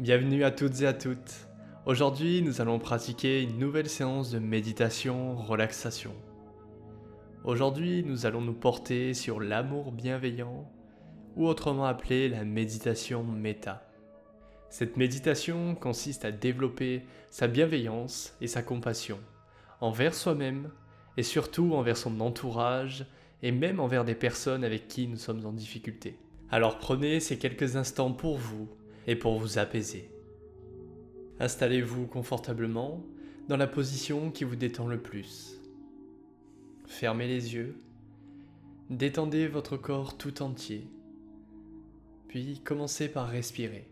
[0.00, 1.46] Bienvenue à toutes et à toutes.
[1.86, 6.12] Aujourd'hui, nous allons pratiquer une nouvelle séance de méditation relaxation.
[7.44, 10.68] Aujourd'hui, nous allons nous porter sur l'amour bienveillant
[11.36, 13.88] ou autrement appelé la méditation méta.
[14.68, 19.20] Cette méditation consiste à développer sa bienveillance et sa compassion
[19.80, 20.70] envers soi-même
[21.16, 23.06] et surtout envers son entourage
[23.44, 26.18] et même envers des personnes avec qui nous sommes en difficulté.
[26.50, 28.68] Alors prenez ces quelques instants pour vous
[29.06, 30.10] et pour vous apaiser.
[31.40, 33.04] Installez-vous confortablement
[33.48, 35.60] dans la position qui vous détend le plus.
[36.86, 37.76] Fermez les yeux,
[38.90, 40.86] détendez votre corps tout entier,
[42.28, 43.88] puis commencez par respirer.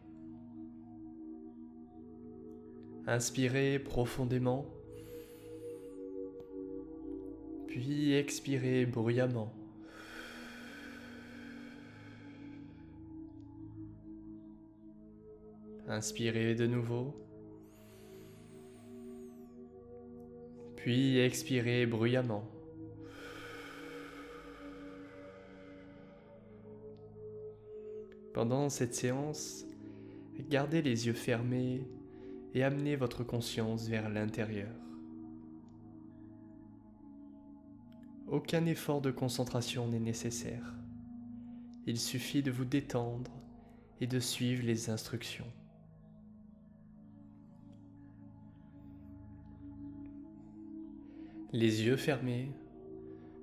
[3.07, 4.67] Inspirez profondément
[7.73, 9.51] puis expirez bruyamment.
[15.93, 17.15] Inspirez de nouveau.
[20.75, 22.51] Puis expirez bruyamment.
[28.33, 29.67] Pendant cette séance,
[30.49, 31.87] gardez les yeux fermés
[32.55, 34.73] et amenez votre conscience vers l'intérieur.
[38.29, 40.73] Aucun effort de concentration n'est nécessaire.
[41.87, 43.31] Il suffit de vous détendre
[44.01, 45.53] et de suivre les instructions.
[51.55, 52.51] Les yeux fermés,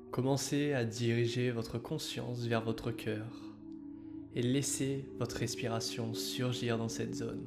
[0.09, 3.27] commencez à diriger votre conscience vers votre cœur
[4.33, 7.45] et laissez votre respiration surgir dans cette zone.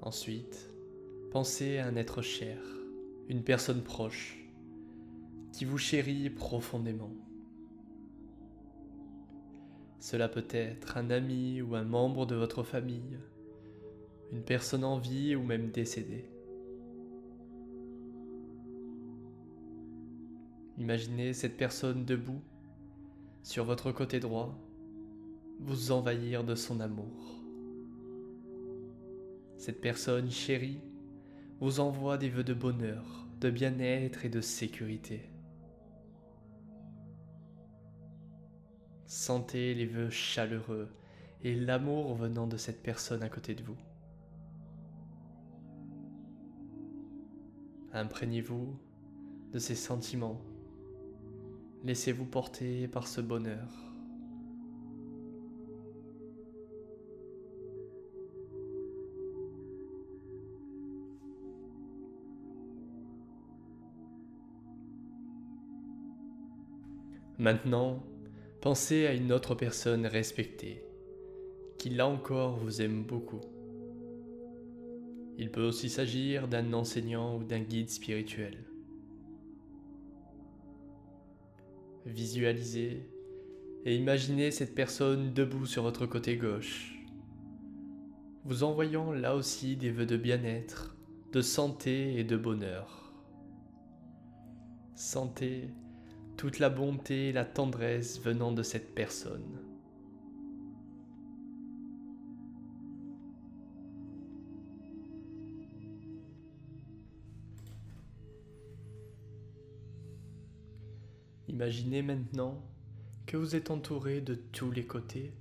[0.00, 0.72] Ensuite,
[1.30, 2.58] pensez à un être cher,
[3.28, 4.44] une personne proche,
[5.52, 7.12] qui vous chérit profondément.
[10.02, 13.20] Cela peut être un ami ou un membre de votre famille,
[14.32, 16.28] une personne en vie ou même décédée.
[20.76, 22.42] Imaginez cette personne debout,
[23.44, 24.58] sur votre côté droit,
[25.60, 27.40] vous envahir de son amour.
[29.56, 30.80] Cette personne chérie
[31.60, 35.31] vous envoie des vœux de bonheur, de bien-être et de sécurité.
[39.14, 40.88] Sentez les vœux chaleureux
[41.42, 43.76] et l'amour venant de cette personne à côté de vous.
[47.92, 48.74] Imprégnez-vous
[49.52, 50.40] de ces sentiments.
[51.84, 53.68] Laissez-vous porter par ce bonheur.
[67.38, 68.02] Maintenant,
[68.62, 70.84] pensez à une autre personne respectée,
[71.78, 73.40] qui là encore vous aime beaucoup.
[75.36, 78.64] Il peut aussi s'agir d'un enseignant ou d'un guide spirituel.
[82.06, 83.10] Visualisez
[83.84, 87.04] et imaginez cette personne debout sur votre côté gauche,
[88.44, 90.96] vous envoyant là aussi des vœux de bien-être,
[91.32, 93.12] de santé et de bonheur.
[94.94, 95.68] Santé
[96.42, 99.60] toute la bonté et la tendresse venant de cette personne.
[111.46, 112.60] Imaginez maintenant
[113.24, 115.32] que vous êtes entouré de tous les côtés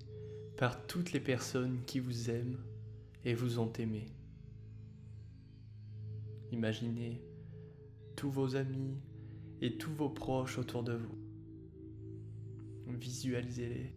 [0.55, 2.59] par toutes les personnes qui vous aiment
[3.25, 4.05] et vous ont aimé.
[6.51, 7.23] Imaginez
[8.15, 8.99] tous vos amis,
[9.61, 11.17] et tous vos proches autour de vous.
[12.87, 13.93] Visualisez-les.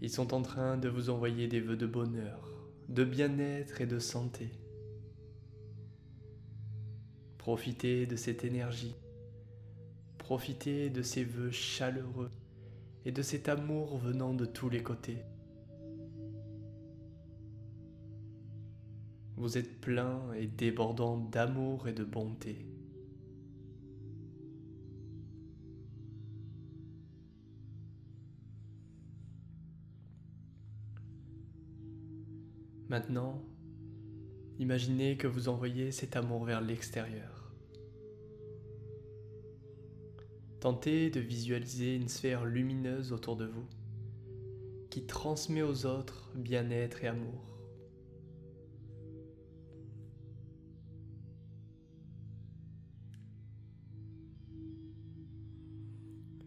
[0.00, 3.98] Ils sont en train de vous envoyer des vœux de bonheur, de bien-être et de
[3.98, 4.50] santé.
[7.38, 8.94] Profitez de cette énergie.
[10.18, 12.30] Profitez de ces vœux chaleureux
[13.04, 15.18] et de cet amour venant de tous les côtés.
[19.36, 22.66] Vous êtes plein et débordant d'amour et de bonté.
[32.88, 33.42] Maintenant,
[34.58, 37.52] imaginez que vous envoyez cet amour vers l'extérieur.
[40.60, 43.66] Tentez de visualiser une sphère lumineuse autour de vous
[44.88, 47.55] qui transmet aux autres bien-être et amour.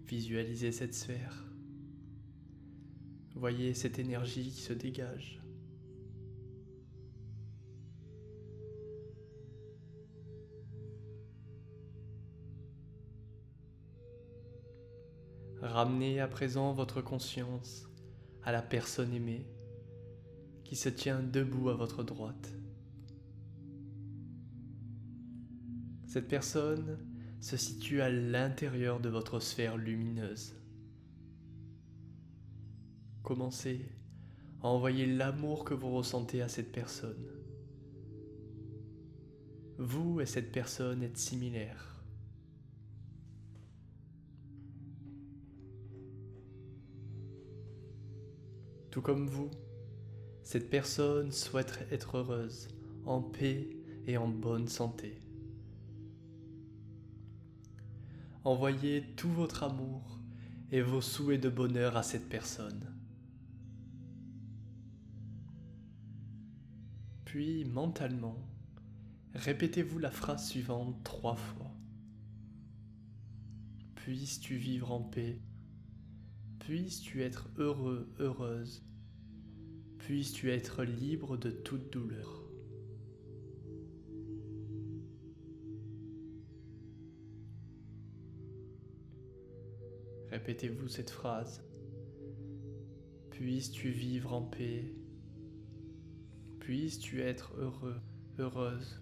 [0.09, 1.45] Visualisez cette sphère.
[3.35, 5.39] Voyez cette énergie qui se dégage.
[15.61, 17.87] Ramenez à présent votre conscience
[18.41, 19.45] à la personne aimée
[20.63, 22.51] qui se tient debout à votre droite.
[26.07, 26.97] Cette personne
[27.39, 30.53] se situe à l'intérieur de votre sphère lumineuse.
[33.23, 33.85] Commencez
[34.61, 37.27] à envoyer l'amour que vous ressentez à cette personne.
[39.77, 42.03] Vous et cette personne êtes similaires.
[48.91, 49.51] Tout comme vous,
[50.43, 52.67] cette personne souhaite être heureuse,
[53.05, 53.69] en paix
[54.07, 55.21] et en bonne santé.
[58.43, 60.19] Envoyez tout votre amour
[60.71, 62.95] et vos souhaits de bonheur à cette personne.
[67.25, 68.37] Puis, mentalement,
[69.35, 71.75] répétez-vous la phrase suivante trois fois.
[73.95, 75.41] Puisses-tu vivre en paix?
[76.59, 78.83] Puisses-tu être heureux, heureuse?
[79.99, 82.48] Puisses-tu être libre de toute douleur?
[90.31, 91.63] Répétez-vous cette phrase.
[93.31, 94.93] Puisses-tu vivre en paix
[96.59, 97.99] Puisses-tu être heureux,
[98.37, 99.01] heureuse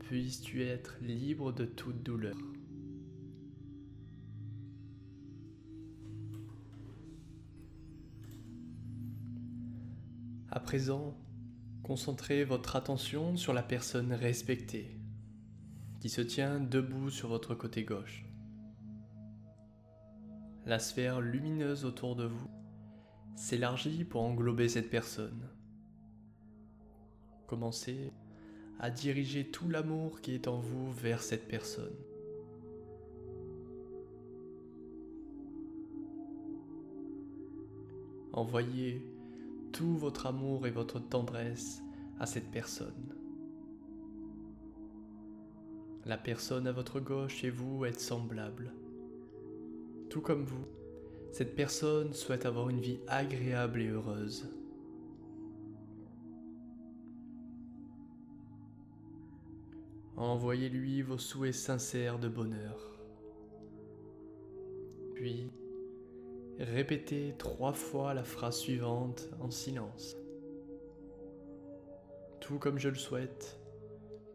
[0.00, 2.36] Puisses-tu être libre de toute douleur
[10.50, 11.16] À présent,
[11.82, 14.98] concentrez votre attention sur la personne respectée
[16.00, 18.27] qui se tient debout sur votre côté gauche.
[20.68, 22.50] La sphère lumineuse autour de vous
[23.36, 25.48] s'élargit pour englober cette personne.
[27.46, 28.12] Commencez
[28.78, 31.96] à diriger tout l'amour qui est en vous vers cette personne.
[38.34, 39.02] Envoyez
[39.72, 41.80] tout votre amour et votre tendresse
[42.20, 43.16] à cette personne.
[46.04, 48.70] La personne à votre gauche et vous êtes semblables.
[50.10, 50.64] Tout comme vous,
[51.32, 54.48] cette personne souhaite avoir une vie agréable et heureuse.
[60.16, 62.98] Envoyez-lui vos souhaits sincères de bonheur.
[65.14, 65.50] Puis,
[66.58, 70.16] répétez trois fois la phrase suivante en silence.
[72.40, 73.60] Tout comme je le souhaite,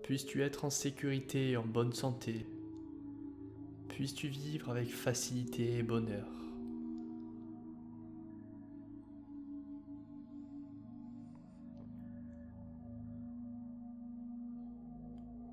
[0.04, 2.46] puisses-tu être en sécurité et en bonne santé
[3.94, 6.28] puisses-tu vivre avec facilité et bonheur.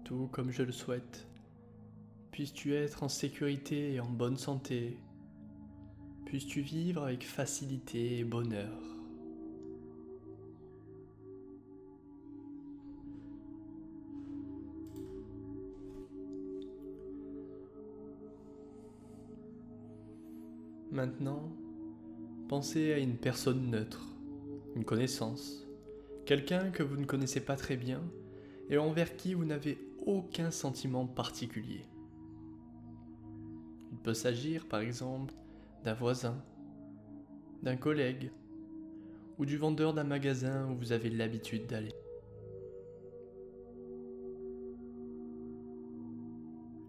[0.05, 1.29] Tout comme je le souhaite,
[2.31, 4.97] puisses-tu être en sécurité et en bonne santé,
[6.25, 9.00] puisses-tu vivre avec facilité et bonheur.
[20.90, 21.49] Maintenant,
[22.49, 24.04] pensez à une personne neutre,
[24.75, 25.68] une connaissance,
[26.26, 28.02] quelqu'un que vous ne connaissez pas très bien
[28.68, 31.85] et envers qui vous n'avez aucun sentiment particulier.
[33.92, 35.32] Il peut s'agir par exemple
[35.85, 36.42] d'un voisin,
[37.62, 38.32] d'un collègue
[39.38, 41.94] ou du vendeur d'un magasin où vous avez l'habitude d'aller.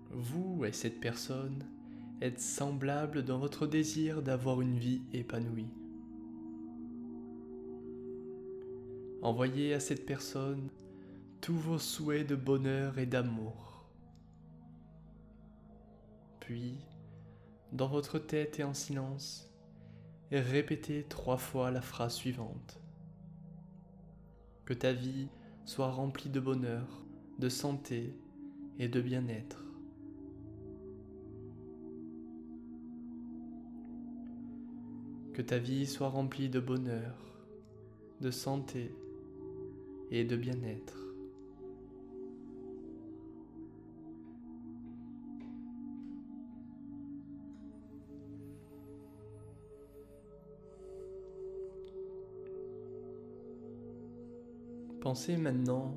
[0.10, 1.66] Vous et cette personne
[2.22, 5.74] êtes semblable dans votre désir d'avoir une vie épanouie.
[9.24, 10.70] Envoyez à cette personne
[11.42, 13.86] tous vos souhaits de bonheur et d'amour.
[16.40, 16.78] Puis,
[17.72, 19.52] dans votre tête et en silence,
[20.32, 22.80] répétez trois fois la phrase suivante.
[24.66, 25.28] Que ta vie
[25.66, 27.04] soit remplie de bonheur,
[27.40, 28.16] de santé
[28.78, 29.71] et de bien-être.
[35.34, 37.16] Que ta vie soit remplie de bonheur,
[38.20, 38.94] de santé
[40.12, 40.98] et de bien-être.
[55.00, 55.96] Pensez maintenant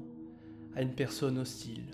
[0.75, 1.85] à une personne hostile.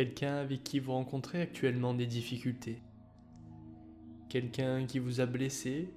[0.00, 2.80] Quelqu'un avec qui vous rencontrez actuellement des difficultés.
[4.30, 5.92] Quelqu'un qui vous a blessé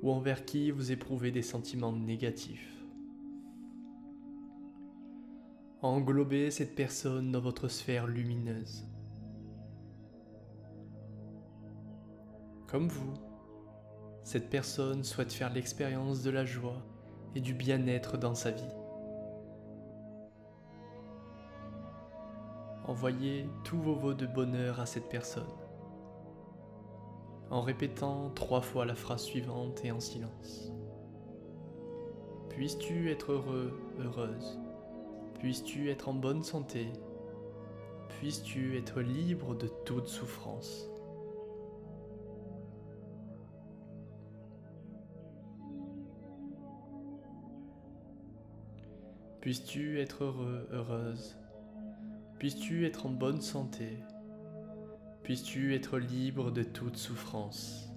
[0.00, 2.72] ou envers qui vous éprouvez des sentiments négatifs.
[5.80, 8.84] Englobez cette personne dans votre sphère lumineuse.
[12.68, 13.14] Comme vous,
[14.22, 16.80] cette personne souhaite faire l'expérience de la joie
[17.34, 18.81] et du bien-être dans sa vie.
[22.84, 25.46] Envoyez tous vos voeux de bonheur à cette personne
[27.52, 30.72] en répétant trois fois la phrase suivante et en silence.
[32.48, 34.58] Puisses-tu être heureux, heureuse?
[35.38, 36.90] Puisses-tu être en bonne santé?
[38.08, 40.88] Puisses-tu être libre de toute souffrance?
[49.42, 51.36] Puisses-tu être heureux, heureuse?
[52.42, 54.02] Puisses-tu être en bonne santé
[55.22, 57.88] Puisses-tu être libre de toute souffrance.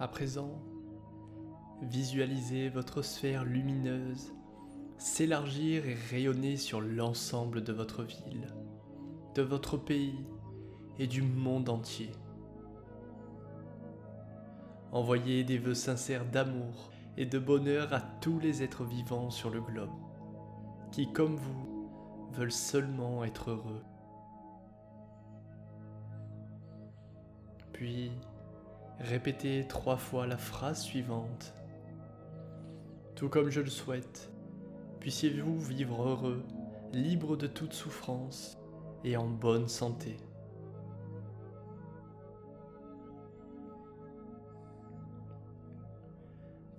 [0.00, 0.58] À présent,
[1.82, 4.32] visualisez votre sphère lumineuse
[4.96, 8.46] s'élargir et rayonner sur l'ensemble de votre ville,
[9.34, 10.24] de votre pays
[10.98, 12.10] et du monde entier.
[14.92, 19.60] Envoyez des vœux sincères d'amour, et de bonheur à tous les êtres vivants sur le
[19.60, 19.90] globe,
[20.90, 21.88] qui, comme vous,
[22.32, 23.82] veulent seulement être heureux.
[27.72, 28.12] Puis,
[28.98, 31.54] répétez trois fois la phrase suivante.
[33.14, 34.32] Tout comme je le souhaite,
[35.00, 36.44] puissiez-vous vivre heureux,
[36.92, 38.58] libre de toute souffrance
[39.04, 40.16] et en bonne santé.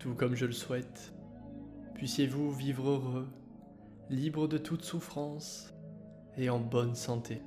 [0.04, 1.14] Tout comme je le souhaite.
[1.94, 3.30] Puissiez-vous vivre heureux,
[4.10, 5.74] libre de toute souffrance
[6.36, 7.42] et en bonne santé.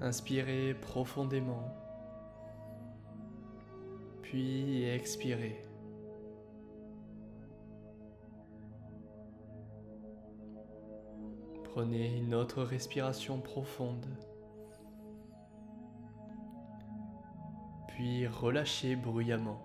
[0.00, 1.68] Inspirez profondément,
[4.22, 5.62] puis expirez.
[11.72, 14.04] Prenez une autre respiration profonde.
[17.88, 19.58] Puis relâchez bruyamment.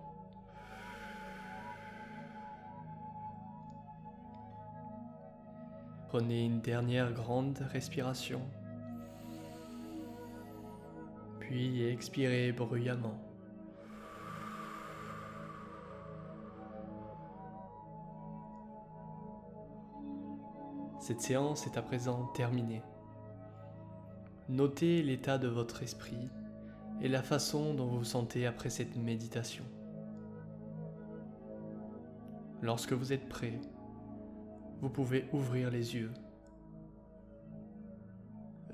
[6.08, 8.40] Prenez une dernière grande respiration.
[11.40, 13.27] Puis expirez bruyamment.
[21.08, 22.82] Cette séance est à présent terminée.
[24.50, 26.28] Notez l'état de votre esprit
[27.00, 29.64] et la façon dont vous vous sentez après cette méditation.
[32.60, 33.58] Lorsque vous êtes prêt,
[34.82, 36.12] vous pouvez ouvrir les yeux.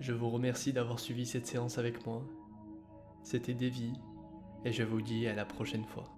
[0.00, 2.20] Je vous remercie d'avoir suivi cette séance avec moi.
[3.22, 3.92] C'était Davy
[4.64, 6.13] et je vous dis à la prochaine fois.